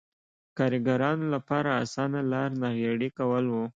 کارګرانو 0.57 1.25
لپاره 1.35 1.69
اسانه 1.83 2.21
لار 2.31 2.49
ناغېړي 2.61 3.09
کول 3.17 3.45
و. 3.49 3.55